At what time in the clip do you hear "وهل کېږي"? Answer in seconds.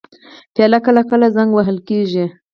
1.55-2.25